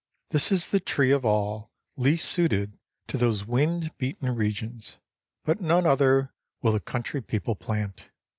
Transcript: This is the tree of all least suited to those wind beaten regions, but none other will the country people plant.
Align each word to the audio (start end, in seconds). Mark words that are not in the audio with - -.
This 0.31 0.51
is 0.51 0.69
the 0.69 0.79
tree 0.79 1.11
of 1.11 1.23
all 1.25 1.69
least 1.95 2.27
suited 2.27 2.79
to 3.07 3.19
those 3.19 3.45
wind 3.45 3.95
beaten 3.99 4.33
regions, 4.33 4.97
but 5.45 5.61
none 5.61 5.85
other 5.85 6.33
will 6.63 6.71
the 6.71 6.79
country 6.79 7.21
people 7.21 7.53
plant. 7.53 8.09